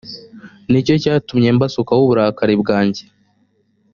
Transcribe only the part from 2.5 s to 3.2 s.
bwanjye.